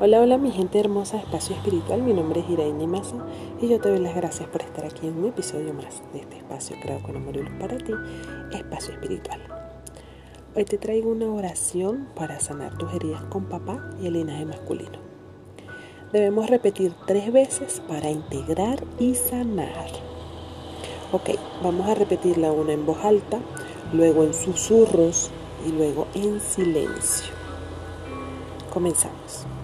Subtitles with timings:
[0.00, 3.16] Hola, hola mi gente hermosa de Espacio Espiritual, mi nombre es Iraíña Maza
[3.60, 6.36] y yo te doy las gracias por estar aquí en un episodio más de este
[6.36, 7.92] espacio creado con amor y luz para ti,
[8.52, 9.40] Espacio Espiritual.
[10.54, 15.00] Hoy te traigo una oración para sanar tus heridas con papá y el linaje masculino.
[16.12, 19.88] Debemos repetir tres veces para integrar y sanar.
[21.10, 23.40] Ok, vamos a repetirla una en voz alta,
[23.92, 25.32] luego en susurros
[25.66, 27.34] y luego en silencio.
[28.72, 29.57] Comenzamos.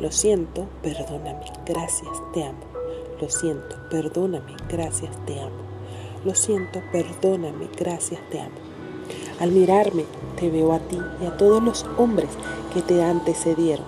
[0.00, 2.60] Lo siento, perdóname, gracias, te amo.
[3.20, 5.68] Lo siento, perdóname, gracias, te amo.
[6.24, 8.56] Lo siento, perdóname, gracias, te amo.
[9.40, 10.04] Al mirarme,
[10.38, 12.30] te veo a ti y a todos los hombres
[12.72, 13.86] que te antecedieron.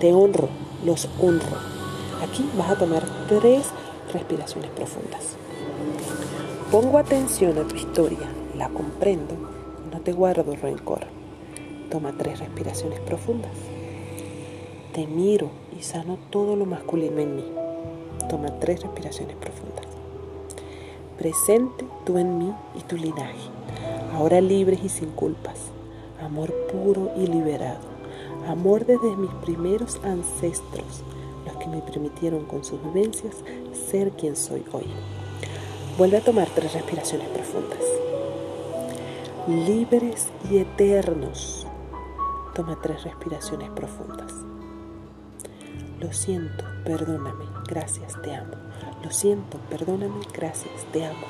[0.00, 0.48] Te honro,
[0.84, 1.56] los honro.
[2.22, 3.66] Aquí vas a tomar tres
[4.12, 5.36] respiraciones profundas.
[6.70, 9.56] Pongo atención a tu historia, la comprendo
[9.92, 11.06] no te guardo rencor.
[11.90, 13.52] Toma tres respiraciones profundas.
[14.96, 17.44] Te miro y sano todo lo masculino en mí.
[18.30, 19.84] Toma tres respiraciones profundas.
[21.18, 23.50] Presente tú en mí y tu linaje,
[24.14, 25.66] ahora libres y sin culpas.
[26.24, 27.80] Amor puro y liberado.
[28.48, 31.02] Amor desde mis primeros ancestros,
[31.44, 33.36] los que me permitieron con sus vivencias
[33.90, 34.86] ser quien soy hoy.
[35.98, 37.84] Vuelve a tomar tres respiraciones profundas.
[39.46, 41.66] Libres y eternos.
[42.54, 44.32] Toma tres respiraciones profundas.
[46.00, 48.52] Lo siento, perdóname, gracias, te amo.
[49.02, 51.26] Lo siento, perdóname, gracias, te amo.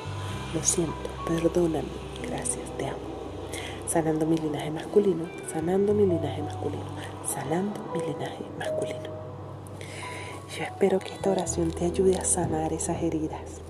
[0.53, 1.87] Lo siento, perdóname,
[2.21, 2.97] gracias, te amo.
[3.87, 6.83] Sanando mi linaje masculino, sanando mi linaje masculino,
[7.25, 9.09] sanando mi linaje masculino.
[10.57, 13.61] Yo espero que esta oración te ayude a sanar esas heridas,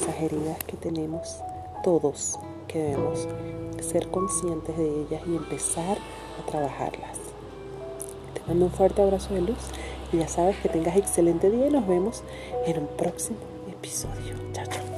[0.00, 1.36] esas heridas que tenemos
[1.84, 3.28] todos, que debemos
[3.80, 5.96] ser conscientes de ellas y empezar
[6.40, 7.18] a trabajarlas.
[8.34, 9.58] Te mando un fuerte abrazo de luz
[10.12, 12.22] y ya sabes que tengas excelente día y nos vemos
[12.66, 13.38] en un próximo
[13.68, 14.34] episodio.
[14.52, 14.89] Chao, chao.